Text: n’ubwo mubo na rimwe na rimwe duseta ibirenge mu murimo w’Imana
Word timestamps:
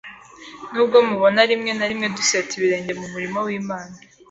n’ubwo 0.71 0.97
mubo 1.07 1.27
na 1.35 1.43
rimwe 1.49 1.71
na 1.75 1.87
rimwe 1.89 2.07
duseta 2.15 2.51
ibirenge 2.57 2.91
mu 2.99 3.05
murimo 3.13 3.39
w’Imana 3.47 3.95